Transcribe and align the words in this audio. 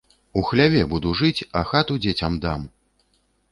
У 0.39 0.41
хляве 0.47 0.81
буду 0.93 1.11
жыць, 1.19 1.45
а 1.61 1.63
хату 1.73 2.01
дзецям 2.07 2.41
дам! 2.49 2.67